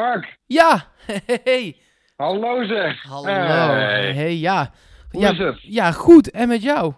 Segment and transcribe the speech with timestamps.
[0.00, 0.38] Mark.
[0.46, 0.92] Ja,
[1.44, 1.76] hey.
[2.16, 3.02] Hallo zeg.
[3.02, 3.26] Hallo.
[3.26, 4.14] Hey.
[4.14, 4.72] Hey, ja.
[5.10, 5.58] Hoe ja, is het?
[5.62, 6.30] Ja, goed.
[6.30, 6.94] En met jou?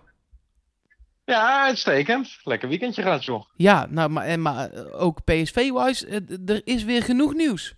[1.24, 2.38] Ja, uitstekend.
[2.44, 3.44] Lekker weekendje gehad, joh.
[3.56, 7.74] Ja, nou, maar, en, maar eh, ook PSV-wise, eh, er is weer genoeg nieuws.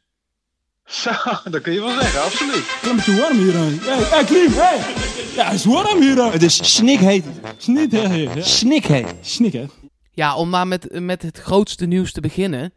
[0.84, 1.11] Zo,
[1.50, 2.80] dat kun je wel zeggen, absoluut.
[2.80, 3.79] Het is warm hier aan.
[3.80, 4.77] Hey, hey, Klim, hey!
[5.34, 6.32] Ja, het is warm hier aan.
[6.32, 7.25] Het is snikheet.
[7.56, 9.16] Snikheet.
[9.20, 9.64] Snik, hè?
[10.11, 12.72] Ja, om maar met, met het grootste nieuws te beginnen.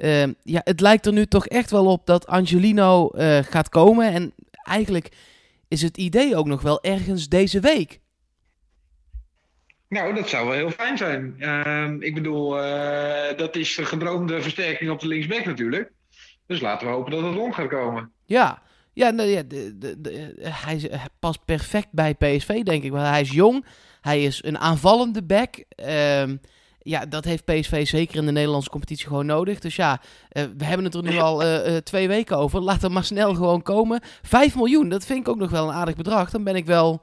[0.00, 4.12] Eh, ja, het lijkt er nu toch echt wel op dat Angelino eh, gaat komen.
[4.12, 5.08] En eigenlijk
[5.68, 8.00] is het idee ook nog wel ergens deze week.
[9.88, 11.34] Nou, dat zou wel heel fijn zijn.
[11.38, 15.92] Ehm, ik bedoel, eh, dat is de gedroomde versterking op de linksback natuurlijk.
[16.46, 18.12] Dus laten we hopen dat het rond gaat komen.
[18.26, 22.82] Ja, ja, nou, ja de, de, de- hij, is- hij past perfect bij PSV, denk
[22.82, 22.90] ik.
[22.90, 23.64] Want hij is jong,
[24.00, 25.64] hij is een aanvallende back.
[26.82, 29.58] Ja, dat heeft PSV zeker in de Nederlandse competitie gewoon nodig.
[29.58, 32.60] Dus ja, eh, we hebben het er nu al eh, eh, twee weken over.
[32.60, 34.00] Laat hem maar snel gewoon komen.
[34.22, 36.30] 5 miljoen, dat vind ik ook nog wel een aardig bedrag.
[36.30, 37.02] Dan ben ik wel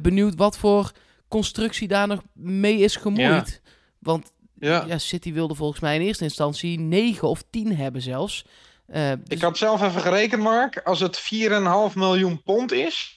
[0.00, 0.92] benieuwd wat voor
[1.28, 3.60] constructie daar nog mee is gemoeid.
[3.98, 4.84] Want Ja.
[4.86, 8.44] ja, City wilde volgens mij in eerste instantie 9 of 10 hebben zelfs.
[8.88, 10.80] Ik dus- had zelf even gerekend, Mark.
[10.84, 13.15] Als het 4,5 miljoen pond is,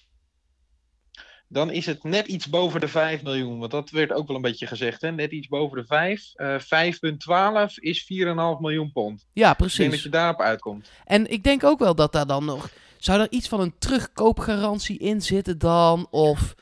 [1.51, 3.59] dan is het net iets boven de 5 miljoen.
[3.59, 5.11] Want dat werd ook wel een beetje gezegd, hè?
[5.11, 6.31] Net iets boven de 5.
[6.35, 9.25] Eh 5,12 is 4,5 miljoen pond.
[9.33, 10.03] ja, Ik denk dat precies.
[10.03, 10.89] je daarop uitkomt.
[11.05, 12.69] En ik denk ook wel dat daar dan nog...
[12.97, 16.07] Zou er iets van een terugkoopgarantie in zitten dan?
[16.09, 16.55] Of...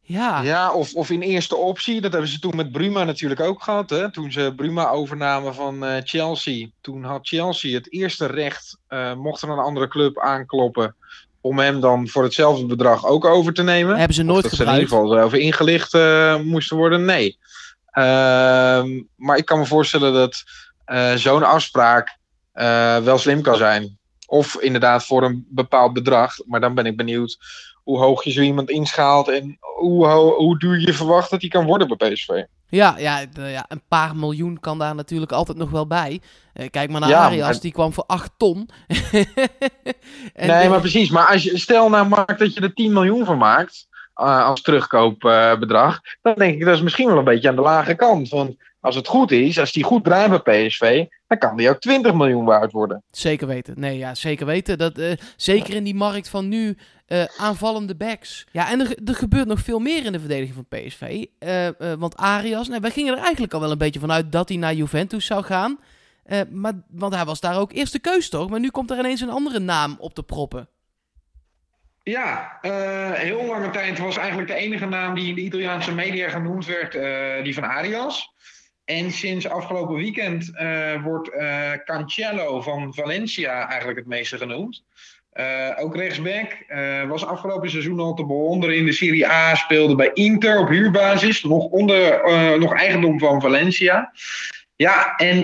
[0.00, 2.00] Ja, Ja, of, of in eerste optie.
[2.00, 3.90] Dat hebben ze toen met Bruma natuurlijk ook gehad.
[3.90, 4.12] Hè?
[4.12, 6.68] Toen ze Bruma overnamen van eh, Chelsea.
[6.80, 8.78] Toen had Chelsea het eerste recht.
[8.88, 10.96] eh, mocht er een andere club aankloppen.
[11.46, 13.96] Om hem dan voor hetzelfde bedrag ook over te nemen.
[13.96, 17.04] hebben ze nooit dat ze in ieder geval over ingelicht eh, moesten worden.
[17.04, 17.38] Nee.
[17.90, 20.42] Ehm, maar ik kan me voorstellen dat
[20.84, 22.16] eh, zo'n afspraak
[22.52, 23.98] eh, wel slim kan zijn.
[24.26, 26.34] Of inderdaad voor een bepaald bedrag.
[26.46, 27.36] Maar dan ben ik benieuwd
[27.84, 29.28] hoe hoog je zo iemand inschaalt.
[29.28, 32.28] En hoe, ho- hoe duur je verwacht dat hij kan worden bij PSV.
[32.68, 36.20] Ja, ja, ja, een paar miljoen kan daar natuurlijk altijd nog wel bij.
[36.52, 38.68] Eh, kijk maar naar Ja, Arias, maar- die kwam voor 8 ton.
[40.34, 41.10] En nee, de- maar precies.
[41.10, 43.86] Maar als je, stel nou Mark dat je er 10 miljoen van maakt.
[44.14, 46.00] eh, als terugkoopbedrag.
[46.22, 48.28] dan denk ik dat is misschien wel een beetje aan de lage kant.
[48.28, 51.04] Want als het goed is, als die goed draait bij PSV.
[51.26, 53.02] dan kan die ook 20 miljoen waard worden.
[53.10, 53.74] Zeker weten.
[53.80, 54.78] Nee, ja, zeker weten.
[54.78, 58.46] Dat, eh, zeker in die markt van nu eh, aanvallende backs.
[58.52, 61.24] Ja, en er, er gebeurt nog veel meer in de verdediging van PSV.
[61.38, 64.48] Eh, eh, want Arias, nou, wij gingen er eigenlijk al wel een beetje vanuit dat
[64.48, 65.78] hij naar Juventus zou gaan.
[66.24, 68.50] Eh, maar, want hij was daar ook eerste keus toch?
[68.50, 70.68] Maar nu komt er ineens een andere naam op te proppen.
[72.02, 76.28] Ja, eh, heel lange tijd was eigenlijk de enige naam die in de Italiaanse media
[76.28, 78.34] genoemd werd, eh, die van Arias.
[78.84, 84.84] En sinds afgelopen weekend eh, wordt eh, Cancelo van Valencia eigenlijk het meeste genoemd.
[85.36, 86.52] Eh, ook rechtsback.
[86.68, 89.54] eh, was afgelopen seizoen al te bewonderen in de Serie A.
[89.54, 91.42] Speelde bij Inter op huurbasis.
[91.42, 94.12] Nog, onder, eh, nog eigendom van Valencia.
[94.76, 95.38] Ja, en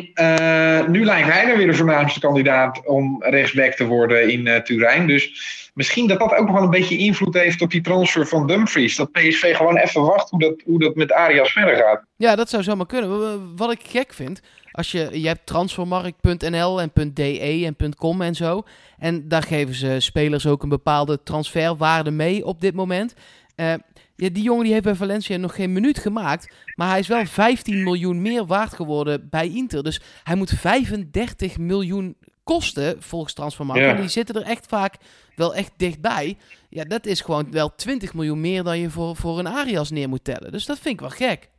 [0.92, 5.06] nu lijkt hij dan weer de voornaamste kandidaat om rechtsback te worden in Turijn.
[5.06, 5.30] Dus
[5.75, 8.97] misschien dat dat ook nog wel een beetje invloed heeft op die transfer van Dumfries.
[8.97, 12.04] Dat PSV gewoon even wacht hoe dat, hoe dat met Arias verder gaat.
[12.16, 13.20] Ja, dat zou zomaar kunnen.
[13.20, 14.41] Wa- Wat ik gek vind,
[14.72, 17.41] als je, je hebt transfermarkt.nl en .de
[17.78, 18.62] en .com en zo.
[18.99, 23.15] En daar geven ze spelers ook een bepaalde transferwaarde mee op dit moment.
[23.55, 23.75] Eh,
[24.16, 26.55] ja, die jongen die heeft bij Valencia nog geen minuut gemaakt.
[26.75, 29.83] Maar hij is wel 15 miljoen meer waard geworden bij Inter.
[29.83, 33.83] Dus hij moet 35 miljoen kosten volgens Transfermarkt.
[33.83, 33.91] Ja.
[33.94, 34.94] En die zitten er echt vaak
[35.37, 36.37] wel echt dichtbij.
[36.69, 40.09] Ja, dat is gewoon wel 20 miljoen meer dan je voor, voor een Arias neer
[40.09, 40.53] moet tellen.
[40.53, 41.50] Dus dat vind ik wel gek.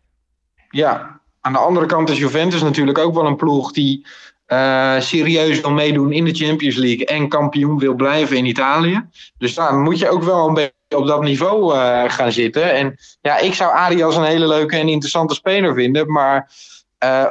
[0.69, 4.05] Ja, aan de andere kant is Juventus natuurlijk ook wel een ploeg die
[4.45, 9.05] eh, serieus wil meedoen in de Champions League en kampioen wil blijven in Italië.
[9.37, 12.73] Dus dan moet je ook wel een beetje op dat niveau eh, gaan zitten.
[12.73, 16.51] En ja, ik zou Arias een hele leuke en interessante speler vinden, maar
[16.97, 17.25] eh,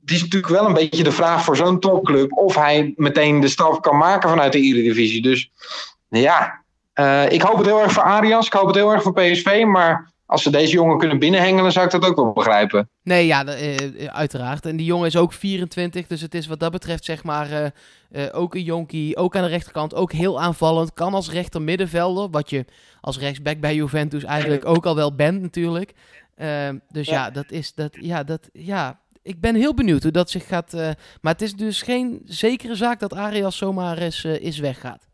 [0.00, 3.48] het is natuurlijk wel een beetje de vraag voor zo'n topclub of hij meteen de
[3.48, 5.22] stap kan maken vanuit de Eredivisie.
[5.22, 5.50] Dus
[6.08, 6.64] ja,
[7.28, 10.12] ik hoop het heel erg voor Arias, ik hoop het heel erg voor PSV, maar
[10.26, 12.88] als ze deze jongen kunnen binnenhengelen, zou ik dat ook wel begrijpen.
[13.02, 13.52] Nee, ja, de-
[13.98, 14.66] eh, uiteraard.
[14.66, 17.66] En die jongen is ook 24, dus het is wat dat betreft zeg maar eh,
[18.26, 19.16] eh, ook een jonkie.
[19.16, 20.94] Ook aan de rechterkant, ook heel aanvallend.
[20.94, 22.64] Kan als rechter middenvelder, wat je
[23.00, 25.92] als rechtsback bij Juventus eigenlijk ook al wel bent natuurlijk.
[26.34, 27.14] Eh, dus ja.
[27.24, 27.30] Ja.
[27.30, 29.00] dat is dat, ja, dat, ja.
[29.22, 30.74] Ik ben heel benieuwd hoe dat zich gaat.
[30.74, 30.88] eh,
[31.20, 35.05] maar het is dus geen zekere zaak dat Arias zomaar eens eh, is weggaat.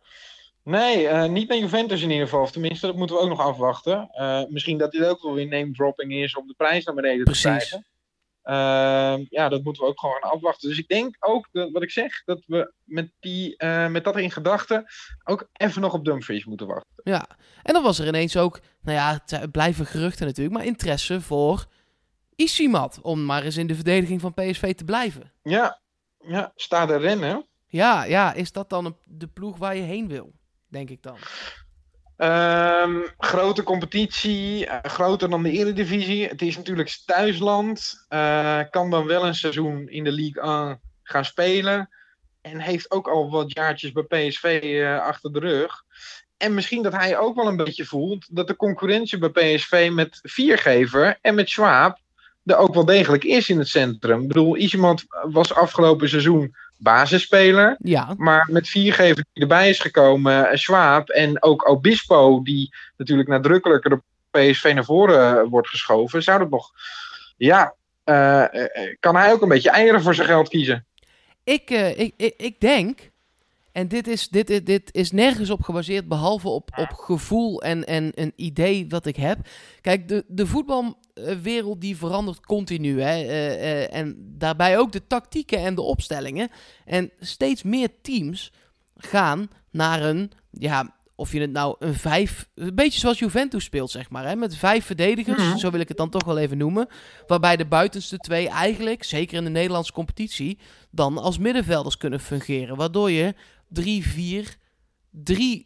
[0.64, 2.42] Nee, eh, niet naar Juventus in ieder geval.
[2.42, 4.08] Of tenminste, dat moeten we ook nog afwachten.
[4.12, 7.24] Eh, misschien dat dit ook wel weer name dropping is om de prijs naar beneden
[7.24, 7.42] Precies.
[7.42, 7.86] te krijgen.
[8.42, 10.68] Ehm, ja, dat moeten we ook gewoon gaan afwachten.
[10.68, 14.16] Dus ik denk ook, dat, wat ik zeg, dat we met, die, eh, met dat
[14.16, 14.84] in gedachten
[15.24, 16.92] ook even nog op Dumfries moeten wachten.
[17.04, 17.26] Ja,
[17.62, 21.66] en dan was er ineens ook, nou ja, het blijven geruchten natuurlijk, maar interesse voor
[22.34, 23.00] Isimat.
[23.02, 25.32] Om maar eens in de verdediging van PSV te blijven.
[25.42, 25.80] Ja,
[26.18, 27.46] ja sta de rennen.
[27.66, 30.32] Ja, ja, is dat dan de ploeg waar je heen wil?
[30.72, 31.16] Denk ik dan.
[32.16, 36.26] Ehm, grote competitie, eh, groter dan de Eredivisie.
[36.26, 38.04] Het is natuurlijk thuisland.
[38.08, 41.88] Eh, kan dan wel een seizoen in de Ligue 1 gaan spelen.
[42.40, 45.82] En heeft ook al wat jaartjes bij PSV eh, achter de rug.
[46.36, 50.18] En misschien dat hij ook wel een beetje voelt dat de concurrentie bij PSV met
[50.22, 51.98] Viergever en met Schwab
[52.44, 54.20] er ook wel degelijk is in het centrum.
[54.20, 57.76] Ik bedoel, iemand was afgelopen seizoen basisspeler.
[57.78, 63.28] Ja, Maar met viergever die erbij is gekomen, eh, Schwab en ook Obispo, die natuurlijk
[63.28, 66.70] nadrukkelijker de PSV naar voren eh, wordt geschoven, zou dat nog.
[67.36, 67.74] Ja,
[68.04, 68.44] eh,
[69.00, 70.86] kan hij ook een beetje eieren voor zijn geld kiezen?
[71.44, 73.10] ik, ik, ik, ik denk,
[73.72, 77.84] en dit is, dit, dit, dit is nergens op gebaseerd behalve op, op gevoel en,
[77.86, 79.38] en een idee wat ik heb.
[79.80, 83.00] Kijk, de, de voetbalwereld die verandert continu.
[83.00, 83.22] Hè?
[83.22, 86.50] eh, eh, en daarbij ook de tactieken en de opstellingen.
[86.84, 88.52] En steeds meer teams
[88.96, 93.90] gaan naar een, ja, of je het nou een vijf, een beetje zoals Juventus speelt,
[93.90, 94.26] zeg maar.
[94.26, 94.36] Hè?
[94.36, 95.56] Met vijf verdedigers, Mhm.
[95.56, 96.86] zo wil ik het dan toch wel even noemen.
[97.26, 100.58] Waarbij de buitenste twee eigenlijk, zeker in de Nederlandse competitie,
[100.90, 102.76] dan als middenvelders kunnen fungeren.
[102.76, 103.34] Waardoor je
[103.80, 103.84] 3-4-3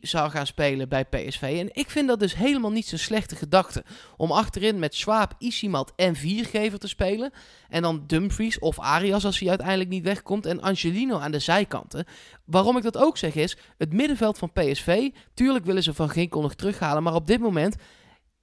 [0.01, 1.43] zou gaan spelen bij PSV.
[1.43, 3.85] En ik vind dat dus helemaal niet zo'n slechte gedachte.
[4.17, 7.33] Om achterin met Schwab, Isimat en Viergever te spelen.
[7.69, 10.47] En dan Dumfries of Arias als hij uiteindelijk niet wegkomt.
[10.47, 12.05] En Angelino aan de zijkanten.
[12.45, 15.11] Waarom ik dat ook zeg is, het middenveld van PSV...
[15.35, 17.03] Tuurlijk willen ze Van Ginkel nog terughalen.
[17.03, 17.77] Maar op dit moment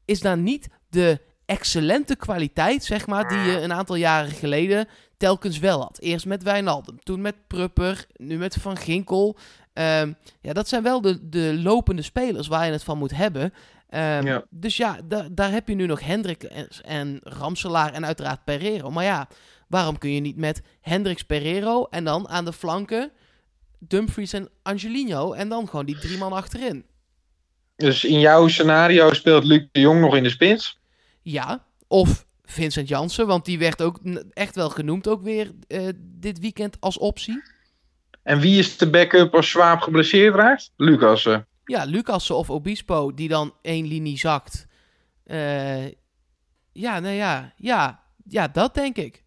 [0.05, 3.27] is daar niet de excellente kwaliteit, zeg maar...
[3.27, 4.87] die je een aantal jaren geleden
[5.23, 5.99] telkens wel had.
[5.99, 9.37] Eerst met Wijnaldum, toen met Prupper, nu met Van Ginkel.
[9.73, 13.53] Ehm, ja, dat zijn wel de, de lopende spelers waar je het van moet hebben.
[13.89, 14.43] Ehm, Ja.
[14.49, 18.91] Dus ja, da- daar heb je nu nog Hendrik en, en Ramselaar en uiteraard Pereiro.
[18.91, 19.27] Maar ja,
[19.67, 23.11] waarom kun je niet met Hendricks Pereiro en dan aan de flanken
[23.79, 26.85] Dumfries en Angelino en dan gewoon die drie man achterin?
[27.75, 30.79] Dus in jouw scenario speelt Luc de Jong nog in de spits.
[31.21, 33.99] Ja, of Vincent Jansen, want die werd ook
[34.33, 37.43] echt wel genoemd ook weer eh, dit weekend als optie.
[38.23, 40.71] En wie is de backup als Schwab geblesseerd raakt?
[40.77, 41.25] Lucas.
[41.25, 41.37] eh.
[41.65, 44.67] Ja, Lucassen of Obispo, die dan één linie zakt.
[45.23, 45.85] Eh,
[46.71, 49.23] ja, nou ja, ja, ja, dat denk ik.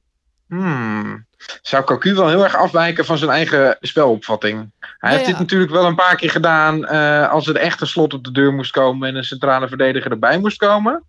[0.49, 1.27] Hmm.
[1.63, 4.73] Zou Cocu wel heel erg afwijken van zijn eigen spelopvatting?
[4.81, 5.31] Hij Nou heeft ja.
[5.31, 8.33] dit natuurlijk wel een paar keer gedaan eh, als er echt een slot op de
[8.33, 11.05] deur moest komen en een centrale verdediger erbij moest komen.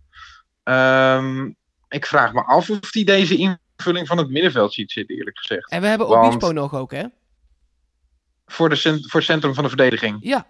[0.64, 1.50] Ehm,
[1.90, 5.72] ik vraag me af of hij deze invulling van het middenveld ziet zitten, eerlijk gezegd.
[5.72, 7.04] En we hebben Want- Obispo nog ook, hè?
[8.46, 10.18] Voor, de cent- voor het centrum van de verdediging.
[10.22, 10.46] Ja,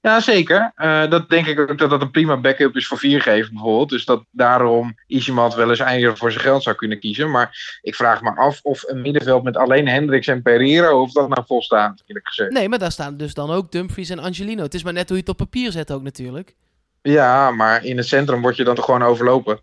[0.00, 0.72] Ja, zeker.
[0.74, 3.88] Eh, dat denk ik ook dat dat een prima backup is voor viergever bijvoorbeeld.
[3.88, 7.30] Dus dat daarom Isimat wel eens eieren voor zijn geld zou kunnen kiezen.
[7.30, 11.28] Maar ik vraag me af of een middenveld met alleen Hendricks en Pereiro, of dat
[11.28, 12.50] nou volstaat, eerlijk gezegd.
[12.52, 14.62] nee, maar daar staan dus dan ook Dumfries en Angelino.
[14.62, 16.54] Het is maar net hoe je het op papier zet ook natuurlijk.
[17.02, 19.60] Ja, maar in het centrum word je dan toch gewoon overlopen.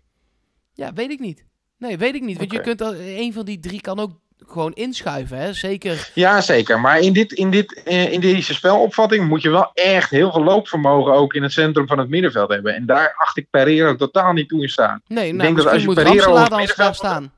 [0.74, 1.44] Ja, weet ik niet.
[1.78, 2.38] Nee, weet ik niet.
[2.38, 4.10] Want je kunt al, een van die drie kan ook
[4.46, 5.52] gewoon inschuiven, hè?
[5.52, 6.10] Zeker.
[6.14, 6.80] Ja, zeker.
[6.80, 10.42] Maar in, dit, in, dit, eh, in deze spelopvatting moet je wel echt heel veel
[10.42, 12.74] loopvermogen ook in het centrum van het middenveld hebben.
[12.74, 15.00] En daar acht ik Pereiro totaal niet toe in staan.
[15.06, 17.32] Nee, nou, denk dat misschien als je Ramselaar op middenveld- staan.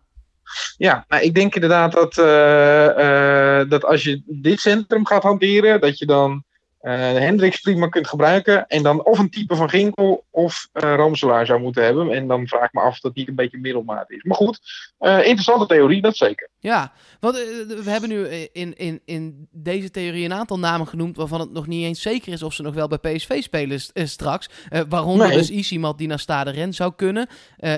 [0.77, 5.81] Ja, nou, ik denk inderdaad dat, eh, eh, dat als je dit centrum gaat hanteren,
[5.81, 6.45] dat je dan
[6.91, 8.67] Hendricks prima kunt gebruiken.
[8.67, 12.11] En dan of een type van Ginkel of eh Ramselaar zou moeten hebben.
[12.13, 14.23] En dan vraag ik me af of dat niet een beetje middelmaat is.
[14.23, 14.61] Maar goed,
[14.99, 16.49] eh, interessante theorie, dat zeker.
[16.59, 17.43] Ja, want eh,
[17.85, 21.53] we hebben nu eh, in, in, in deze theorie een aantal namen genoemd waarvan het
[21.53, 24.49] nog niet eens zeker is of ze nog wel bij PSV spelen eh, straks.
[24.69, 25.37] Eh, waaronder Nee.
[25.37, 27.27] dus Isimat die naar Stade Ren zou kunnen.
[27.57, 27.75] Eh,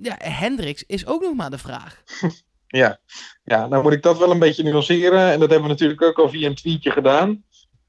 [0.00, 2.02] ja, Hendricks is ook nog maar de vraag.
[2.68, 2.98] Ja.
[3.44, 5.20] ja, nou moet ik dat wel een beetje nuanceren.
[5.32, 7.44] En dat hebben we natuurlijk ook al via een tweetje gedaan.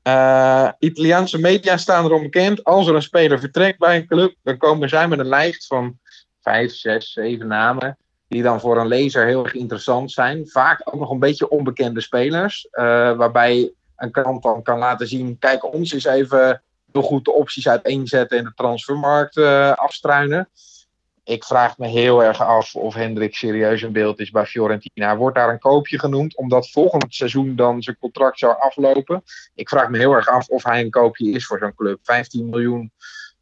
[0.08, 2.64] Eh, Italiaanse media staan erom bekend.
[2.64, 5.98] Als er een speler vertrekt bij een club, dan komen zij met een lijst van
[6.42, 7.98] vijf, zes, zeven namen.
[8.28, 10.48] Die dan voor een lezer heel erg interessant zijn.
[10.48, 12.68] Vaak ook nog een beetje onbekende spelers.
[12.72, 12.84] eh,
[13.16, 16.62] waarbij een krant dan kan laten zien: kijk, ons eens even
[16.92, 20.50] heel goed de opties uiteenzetten en de transfermarkt eh, afstruinen.
[21.28, 25.18] Ik vraag me heel erg af of Hendrik serieus in beeld is bij Fiorentina.
[25.18, 29.24] Wordt daar een koopje genoemd, omdat volgend seizoen dan zijn contract zou aflopen?
[29.56, 32.00] Ik vraag me heel erg af of hij een koopje is voor zo'n club.
[32.04, 32.92] 15 miljoen,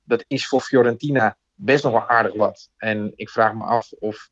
[0.04, 2.70] dat is voor Fiorentina best nog wel aardig wat.
[2.78, 4.30] En ik vraag me af of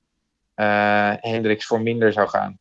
[0.55, 2.59] uh, Hendricks voor minder zou gaan.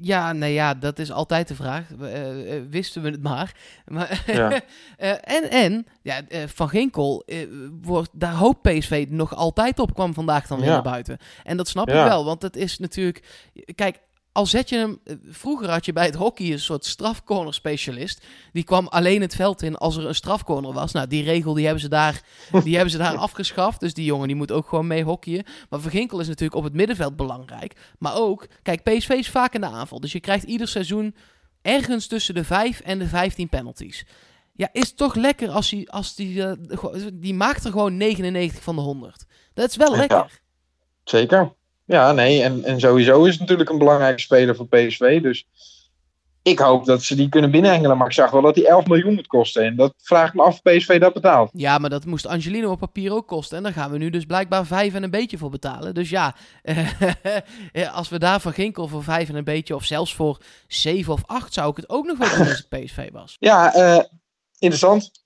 [0.00, 1.84] Ja, nou ja, dat is altijd de vraag.
[2.00, 3.56] Uh, uh, wisten we het maar.
[3.86, 4.60] maar ja.
[5.20, 7.24] en, en ja, Van Ginkel,
[7.82, 11.18] wordt, daar hoopt PSV nog altijd op, kwam vandaag dan weer naar buiten.
[11.42, 13.50] En dat snap ik wel, want het is natuurlijk...
[13.74, 13.98] Kijk,
[14.32, 15.00] al zet je hem.
[15.04, 18.24] Eh, vroeger had je bij het hockey een soort strafcorner specialist.
[18.52, 20.92] Die kwam alleen het veld in als er een strafcorner was.
[20.92, 22.22] Nou, die regel die hebben ze daar,
[22.64, 23.80] die hebben ze daar afgeschaft.
[23.80, 25.44] Dus die jongen die moet ook gewoon mee hockeyen.
[25.70, 27.76] Maar Verginkel is natuurlijk op het middenveld belangrijk.
[27.98, 30.00] Maar ook, kijk, PSV is vaak in de aanval.
[30.00, 31.14] Dus je krijgt ieder seizoen
[31.62, 34.06] ergens tussen de 5 en de 15 penalties.
[34.54, 36.52] Ja, is toch lekker als hij, als die, uh,
[37.12, 39.24] die maakt er gewoon 99 van de 100.
[39.54, 40.16] Dat is wel lekker.
[40.16, 40.28] Ja,
[41.04, 41.52] zeker.
[41.84, 45.22] Ja, nee, en, en sowieso is het natuurlijk een belangrijke speler voor PSV.
[45.22, 45.46] Dus
[46.42, 47.96] ik hoop dat ze die kunnen binnenhengelen.
[47.96, 49.64] Maar ik zag wel dat die 11 miljoen moet kosten.
[49.64, 51.50] En dat vraag ik me af of PSV dat betaalt.
[51.52, 53.56] Ja, maar dat moest Angelino op papier ook kosten.
[53.56, 55.94] En daar gaan we nu dus blijkbaar 5 en een beetje voor betalen.
[55.94, 56.34] Dus ja,
[57.92, 59.74] als we daar van Ginkel voor 5 en een beetje...
[59.74, 62.84] of zelfs voor 7 of 8 zou ik het ook nog wel doen als het
[62.84, 63.36] PSV was.
[63.38, 64.02] Ja, uh,
[64.58, 65.21] interessant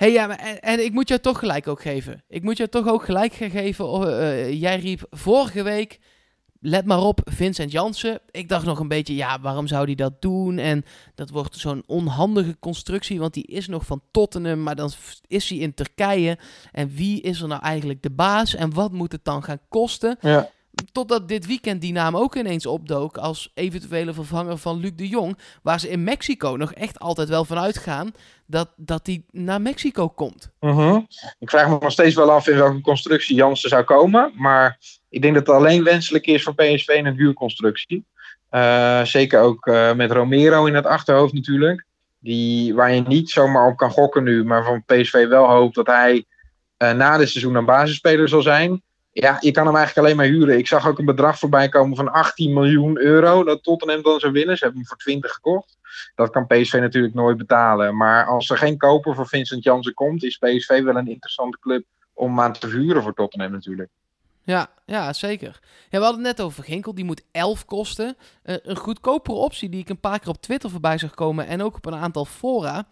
[0.00, 2.24] hey, ja, en, ik moet jou toch gelijk ook geven.
[2.28, 4.02] Ik moet jou toch ook gelijk geven.
[4.02, 5.98] Uh, jij riep vorige week.
[6.60, 8.20] Let maar op, Vincent Jansen.
[8.30, 10.58] Ik dacht nog een beetje, ja, waarom zou hij dat doen?
[10.58, 14.90] En dat wordt zo'n onhandige constructie, want die is nog van Tottenham, maar dan
[15.26, 16.38] is hij in Turkije.
[16.72, 18.54] En wie is er nou eigenlijk de baas?
[18.54, 20.16] En wat moet het dan gaan kosten?
[20.20, 20.50] Ja.
[20.92, 25.38] Totdat dit weekend die naam ook ineens opdook als eventuele vervanger van Luc de Jong.
[25.62, 28.12] Waar ze in Mexico nog echt altijd wel van uitgaan
[28.46, 30.50] dat, dat die naar Mexico komt.
[30.60, 31.00] Mhm.
[31.38, 34.32] Ik vraag me nog steeds wel af in welke constructie Jansen zou komen.
[34.36, 38.04] Maar ik denk dat het alleen wenselijk is voor PSV een huurconstructie.
[38.50, 41.84] Uh, zeker ook uh, met Romero in het achterhoofd natuurlijk.
[42.18, 44.44] Die, waar je niet zomaar op kan gokken nu.
[44.44, 46.24] Maar van PSV wel hoopt dat hij
[46.78, 48.82] uh, na dit seizoen een basisspeler zal zijn.
[49.12, 50.58] Ja, je kan hem eigenlijk alleen maar huren.
[50.58, 53.44] Ik zag ook een bedrag voorbij komen van 18 miljoen euro.
[53.44, 54.56] Dat Tottenham dan zou winnen.
[54.56, 55.78] Ze hebben hem voor 20 gekocht.
[56.14, 57.96] Dat kan PSV natuurlijk nooit betalen.
[57.96, 61.84] Maar als er geen koper voor Vincent Jansen komt, is PSV wel een interessante club
[62.14, 63.90] om aan te huren voor Tottenham natuurlijk.
[64.42, 65.60] Ja, ja, zeker.
[65.88, 68.16] Ja, we hadden het net over Ginkel, die moet 11 kosten.
[68.44, 71.62] Uh, een goedkopere optie die ik een paar keer op Twitter voorbij zag komen en
[71.62, 72.86] ook op een aantal fora,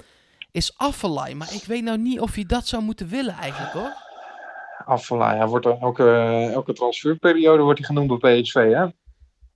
[0.51, 1.35] is Affelay.
[1.35, 4.08] Maar ik weet nou niet of je dat zou moeten willen eigenlijk hoor.
[4.85, 6.11] Affelay, ja, wordt er elke,
[6.53, 8.87] elke transferperiode wordt hij genoemd bij PSV hè?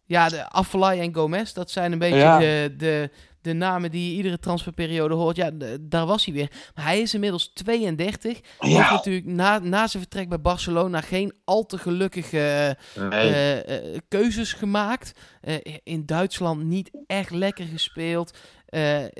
[0.07, 3.11] Ja, de Affelay en Gomez, dat zijn een beetje de, de,
[3.41, 5.37] de namen die je iedere transferperiode hoort.
[5.37, 5.50] Ja,
[5.81, 6.50] daar was hij weer.
[6.75, 8.41] Maar hij is inmiddels 32.
[8.59, 13.99] Hij heeft natuurlijk na, na zijn vertrek bij Barcelona geen al te gelukkige uh, uh,
[14.09, 15.12] keuzes gemaakt.
[15.43, 18.38] Uh, in Duitsland niet echt lekker gespeeld.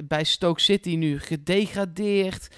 [0.05, 2.49] bij Stoke City nu gedegradeerd.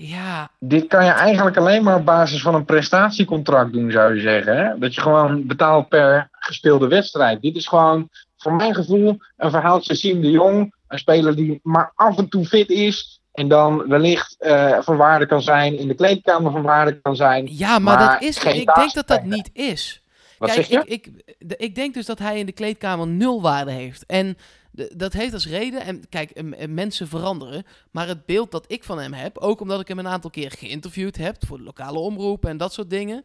[0.00, 0.50] Ja.
[0.58, 4.56] Dit kan je eigenlijk alleen maar op basis van een prestatiecontract doen, zou je zeggen.
[4.56, 4.78] Hè?
[4.78, 7.42] Dat je gewoon betaalt per gespeelde wedstrijd.
[7.42, 10.74] Dit is gewoon, voor mijn gevoel, een verhaaltje Siem de Jong.
[10.88, 13.20] Een speler die maar af en toe fit is.
[13.32, 17.46] En dan wellicht uh, van waarde kan zijn, in de kleedkamer van waarde kan zijn.
[17.50, 20.02] Ja, maar, dat is, ik denk dat dat niet is.
[20.38, 20.90] Wat Kijk, zeg je?
[20.90, 24.06] Ik, ik, ik denk dus dat hij in de kleedkamer nul waarde heeft.
[24.06, 24.36] En
[24.96, 29.12] dat heeft als reden, en kijk, mensen veranderen, maar het beeld dat ik van hem
[29.12, 32.56] heb, ook omdat ik hem een aantal keer geïnterviewd heb voor de lokale omroepen en
[32.56, 33.24] dat soort dingen.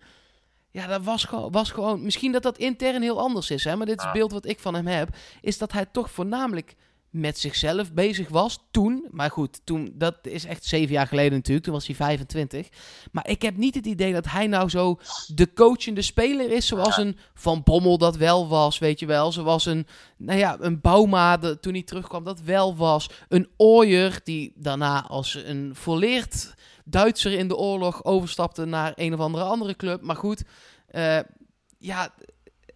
[0.71, 3.85] Ja, dat was gewoon, was gewoon, misschien dat dat intern heel anders is, hè, maar
[3.85, 6.75] dit is het beeld wat ik van hem heb, is dat hij toch voornamelijk
[7.13, 9.07] met zichzelf bezig was toen.
[9.11, 11.65] Maar goed, toen, dat is echt zeven jaar geleden natuurlijk.
[11.65, 12.67] Toen was hij 25.
[13.11, 16.67] Maar ik heb niet het idee dat hij nou zo de coachende speler is.
[16.67, 19.31] Zoals een Van Bommel dat wel was, weet je wel.
[19.31, 23.09] Zoals een, nou ja, een Bauma toen hij terugkwam dat wel was.
[23.27, 26.53] Een Ooyer die daarna als een volleerd
[26.85, 30.01] Duitser in de oorlog overstapte naar een of andere andere club.
[30.01, 30.43] Maar goed,
[30.91, 31.19] uh,
[31.77, 32.13] ja...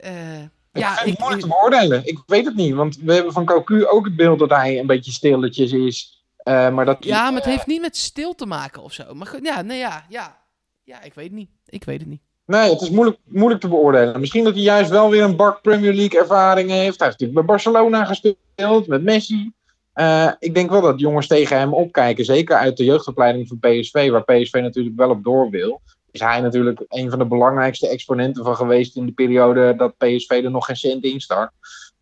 [0.05, 0.43] Uh,
[0.77, 2.05] ja, ik moeilijk te beoordelen.
[2.05, 2.73] Ik weet het niet.
[2.73, 6.25] Want we hebben van Cocu ook het beeld dat hij een beetje stilletjes is.
[6.43, 9.13] Uh, maar dat ja, maar het heeft niet met stil te maken of zo.
[9.13, 10.37] Maar ja, nee, ja, ja.
[10.83, 11.49] Ja, ik weet het niet.
[11.65, 12.21] Ik weet het niet.
[12.45, 14.19] Nee, het is moeilijk, moeilijk te beoordelen.
[14.19, 16.75] Misschien dat hij juist wel weer een bak Premier League ervaring heeft.
[16.79, 19.51] Hij heeft natuurlijk bij Barcelona gespeeld, met Messi.
[19.95, 22.25] Uh, ik denk wel dat jongens tegen hem opkijken.
[22.25, 26.41] Zeker uit de jeugdopleiding van PSV, waar PSV natuurlijk wel op door wil is hij
[26.41, 30.65] natuurlijk een van de belangrijkste exponenten van geweest in de periode dat PSV er nog
[30.65, 31.51] geen cent in stak.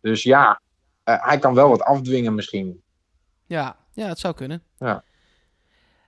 [0.00, 0.60] Dus ja,
[1.04, 2.82] uh, hij kan wel wat afdwingen misschien.
[3.46, 4.62] Ja, ja het zou kunnen.
[4.78, 5.04] Ja.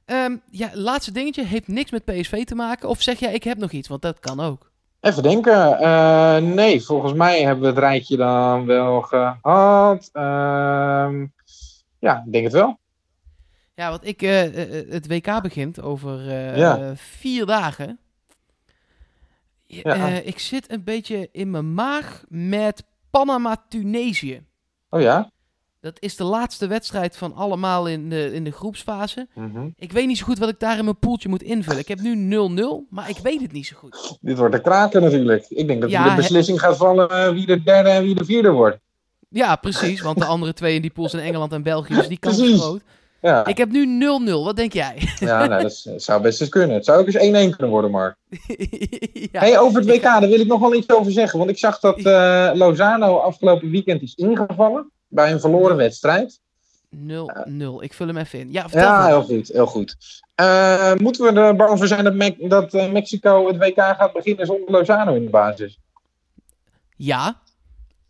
[0.06, 2.88] Um, ja, laatste dingetje heeft niks met PSV te maken.
[2.88, 4.70] Of zeg jij, ik heb nog iets, want dat kan ook.
[5.00, 5.82] Even denken.
[5.82, 10.10] Uh, nee, volgens mij hebben we het rijtje dan wel gehad.
[10.12, 11.22] Uh,
[11.98, 12.78] ja, ik denk het wel.
[13.78, 14.40] Ja, want ik, uh,
[14.90, 16.92] het WK begint over uh, ja.
[16.96, 17.98] vier dagen.
[19.66, 24.42] Ja, eh, ik zit een beetje in mijn maag met Panama-Tunesië.
[24.90, 25.30] Oh ja?
[25.80, 29.28] Dat is de laatste wedstrijd van allemaal in de, in de groepsfase.
[29.34, 29.68] Mhm.
[29.76, 31.80] Ik weet niet zo goed wat ik daar in mijn poeltje moet invullen.
[31.80, 34.18] Ik heb nu 0-0, maar ik weet het niet zo goed.
[34.20, 35.46] Dit wordt een kraken natuurlijk.
[35.48, 38.24] Ik denk dat Ja, de beslissing gaat vallen eh, wie de derde en wie de
[38.24, 38.78] vierde wordt.
[39.28, 42.18] Ja, precies, want de andere twee in die pool zijn Engeland en België, dus die
[42.18, 42.82] kans is groot.
[43.20, 45.08] Ja, Ik heb nu 0-0, wat denk jij?
[45.18, 46.76] ja nou, dat, zou best eens kunnen.
[46.76, 48.16] Het zou ook eens 1-1 kunnen worden, Mark.
[49.32, 49.40] ja.
[49.40, 51.38] Hey, over het WK, daar wil ik nog wel iets over zeggen.
[51.38, 56.40] Want ik zag dat eh, Lozano afgelopen weekend is ingevallen bij een verloren wedstrijd.
[56.96, 56.98] 0-0,
[57.80, 58.52] ik vul hem even in.
[58.52, 59.48] Ja, vertel Ja, heel goed.
[59.48, 59.96] Heel goed.
[60.34, 64.12] Eh, moeten we er bang voor zijn dat, Me- dat eh, Mexico het WK gaat
[64.12, 65.78] beginnen zonder Lozano in de basis?
[66.96, 67.40] Ja,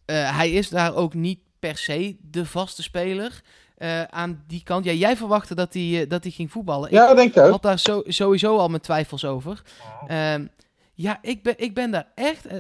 [0.07, 3.41] hij is daar ook niet per se de vaste speler
[3.79, 4.85] eh, aan die kant.
[4.85, 6.91] Ja, jij verwachtte dat hij, eh, dat hij ging voetballen.
[6.93, 7.51] Ja, dat denk ik Ik ook.
[7.51, 9.63] had daar zo, sowieso al mijn twijfels over.
[10.07, 10.47] Ehm,
[10.95, 12.59] ja, ik ben, ik ben daar echt eh,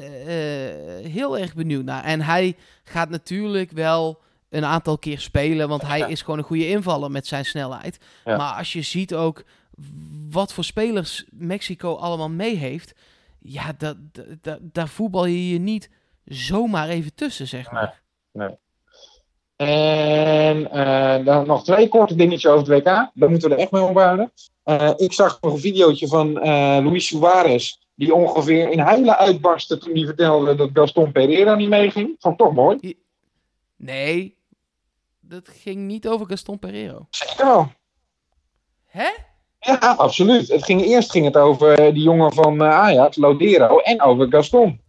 [1.10, 2.04] heel erg benieuwd naar.
[2.04, 6.06] En hij gaat natuurlijk wel een aantal keer spelen, want hij Ja.
[6.06, 7.98] is gewoon een goede invaller met zijn snelheid.
[8.24, 8.36] Ja.
[8.36, 9.44] Maar als je ziet ook
[10.30, 12.94] wat voor spelers Mexico allemaal mee heeft,
[13.38, 15.90] ja, dat, dat, dat- daar voetbal je je niet
[16.24, 18.00] zomaar even tussen, zeg maar.
[19.58, 23.10] En eh, dan nog twee korte dingetjes over het WK.
[23.14, 24.32] Daar moeten we er echt mee ophouden.
[24.62, 27.76] Eh ik zag nog een videootje van eh, Luis Suarez.
[27.94, 32.16] Die ongeveer in huilen uitbarstte toen hij vertelde dat Gaston Pereira niet meeging.
[32.18, 32.96] Vond ik toch mooi.
[33.76, 34.36] Nee,
[35.20, 37.06] dat ging niet over Gaston Pereiro.
[37.10, 37.72] Zeker wel.
[38.86, 39.08] Hè?
[39.58, 40.48] Ja, absoluut.
[40.48, 43.78] Het ging, eerst ging het over die jongen van Ajax, Lodero.
[43.78, 44.80] En over Gaston.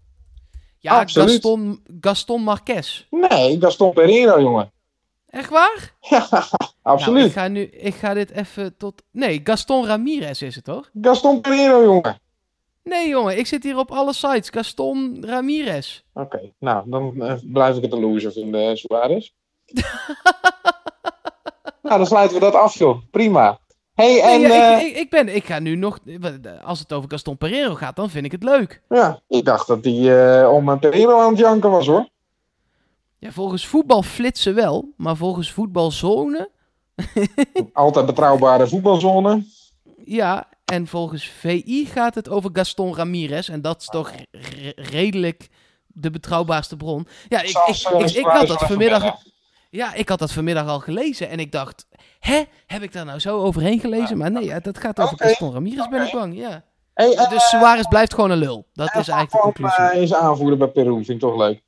[0.79, 1.29] Ja, Absoluut.
[1.29, 3.05] Gaston, Gaston Marquez.
[3.09, 4.71] Nee, Gaston Pereira, jongen.
[5.29, 5.93] Echt waar?
[6.01, 6.27] Ja,
[6.89, 7.25] Nou, absoluut.
[7.25, 9.03] ik, ga nu, ik ga dit even tot...
[9.11, 10.89] Nee, Gaston Ramirez is het toch?
[11.01, 12.19] Gaston Pereira, jongen.
[12.83, 14.49] Nee jongen, ik zit hier op alle sites.
[14.49, 16.01] Gaston Ramirez.
[16.13, 19.29] Oké, nou, dan eh, blijf ik het een loser vinden, Suarez.
[21.83, 22.97] nou, dan sluiten we dat af, joh.
[23.11, 23.59] Prima.
[24.03, 25.99] Hey, en Nee, ja, eh, ik, ik, ik, ben, ik ga nu nog...
[26.63, 28.81] Als het over Gaston Pereiro gaat, dan vind ik het leuk.
[28.89, 32.07] ja, ik dacht dat hij eh, om een Pereira aan het janken was, hoor.
[33.17, 36.49] Ja, volgens voetbal flitsen wel, maar volgens voetbalzone...
[37.73, 39.43] Altijd betrouwbare voetbalzone.
[40.05, 43.49] Ja, en volgens VI gaat het over Gaston Ramirez.
[43.49, 45.47] En dat is toch re- redelijk
[45.87, 47.07] de betrouwbaarste bron.
[47.27, 49.15] Ja, ik, ik, ik, ik, had dat vanmiddag...
[49.69, 51.87] Ja, ik had dat vanmiddag al gelezen en ik dacht,
[52.19, 54.17] hè, heb ik daar nou zo overheen gelezen?
[54.17, 56.63] Maar nee, dat gaat over Gaston Ramirez, ben ik bang, ja.
[56.93, 58.67] Hey, eh, Dus Suarez blijft gewoon een lul.
[58.73, 59.83] Dat is eigenlijk de conclusie.
[59.83, 61.61] eh, is aanvoerder bij Peru, vind ik toch leuk.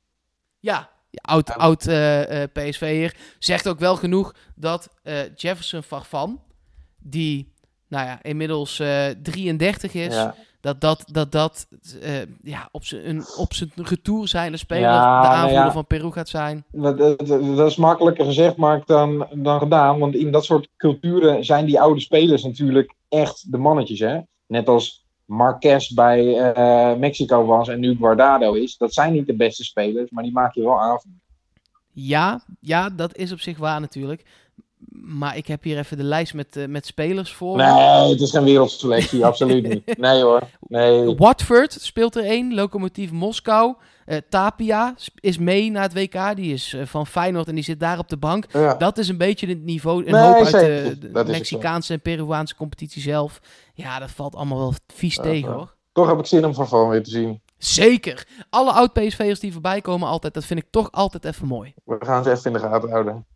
[0.60, 4.88] Ja, ja, oud, oud eh, eh, PSV'er zegt ook wel genoeg dat
[5.34, 6.40] Jefferson Farfan,
[6.98, 7.52] die
[7.88, 10.34] nou ja, inmiddels eh 33 is, Ja.
[10.62, 11.66] Dat dat, dat, dat
[12.00, 15.72] eh, ja, op zijn op zijn retour zijnde speler Ja, de nou aanvoerder ja.
[15.72, 16.64] van Peru gaat zijn.
[16.70, 16.98] Dat,
[17.56, 19.98] dat, is makkelijker gezegd, Mark, dan, dan gedaan.
[19.98, 23.98] Want in dat soort culturen zijn die oude spelers natuurlijk echt de mannetjes.
[23.98, 24.20] Hè?
[24.46, 28.76] Net als Marquez bij eh, Mexico was en nu Guardado is.
[28.76, 31.00] Dat zijn niet de beste spelers, maar die maak je wel aan.
[31.92, 34.24] Ja, ja, dat is op zich waar natuurlijk.
[34.90, 37.56] Maar ik heb hier even de lijst met, eh, met spelers voor.
[37.56, 39.98] Nee, het is geen wereldselectie, absoluut niet.
[39.98, 41.16] Nee hoor, nee.
[41.16, 43.74] Watford speelt er één, Lokomotief Moskou.
[44.04, 47.80] Eh, Tapia is mee naar het WK, die is eh, van Feyenoord en die zit
[47.80, 48.46] daar op de bank.
[48.52, 48.74] Ja.
[48.74, 53.02] Dat is een beetje het niveau, een Nee, hoop uit de, Mexicaanse en Peruaanse competitie
[53.02, 53.40] zelf.
[53.74, 55.74] Ja, dat valt allemaal wel vies Ja, tegen hoor.
[55.92, 57.40] Toch heb ik zin om Van weer te zien.
[57.58, 58.26] Zeker.
[58.50, 61.74] Alle oud-PSV'ers die voorbij komen altijd, dat vind ik toch altijd even mooi.
[61.84, 63.26] We gaan ze even in de gaten houden.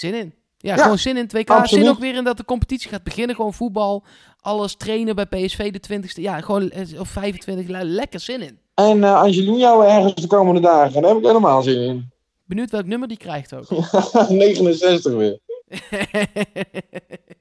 [0.00, 0.34] Zin in.
[0.58, 1.50] Ja, Ja, gewoon zin in het WK.
[1.50, 1.84] absoluut.
[1.84, 3.36] Zin ook weer in dat de competitie gaat beginnen.
[3.36, 4.04] Gewoon voetbal.
[4.40, 6.22] Alles trainen bij PSV de 20ste.
[6.22, 7.66] Ja, gewoon eh, of 25.
[7.68, 8.58] le- Lekker zin in.
[8.74, 12.10] En eh Angelino ergens de komende dagen, daar heb ik helemaal zin in.
[12.44, 13.68] Benieuwd welk nummer die krijgt ook.
[14.28, 15.38] 69 weer.